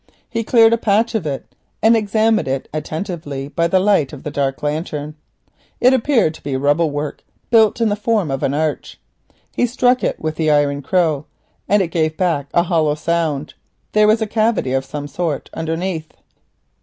He 0.27 0.43
cleared 0.43 0.73
a 0.73 0.79
patch 0.79 1.13
of 1.13 1.27
it 1.27 1.45
and 1.79 1.95
examined 1.95 2.47
it 2.47 2.67
attentively, 2.73 3.49
by 3.49 3.67
the 3.67 3.79
light 3.79 4.11
of 4.11 4.23
the 4.23 4.31
dark 4.31 4.63
lantern. 4.63 5.13
It 5.79 5.93
appeared 5.93 6.33
to 6.33 6.41
be 6.41 6.57
rubble 6.57 6.89
work 6.89 7.23
built 7.51 7.79
in 7.79 7.89
the 7.89 7.95
form 7.95 8.31
of 8.31 8.41
an 8.41 8.55
arch. 8.55 8.99
He 9.55 9.67
struck 9.67 10.03
it 10.03 10.19
with 10.19 10.37
the 10.37 10.49
iron 10.49 10.81
crow 10.81 11.27
and 11.69 11.83
it 11.83 11.89
gave 11.89 12.17
back 12.17 12.47
a 12.51 12.63
hollow 12.63 12.95
sound. 12.95 13.53
There 13.91 14.07
was 14.07 14.23
a 14.23 14.25
cavity 14.25 14.73
of 14.73 14.85
some 14.85 15.07
sort 15.07 15.51
underneath. 15.53 16.11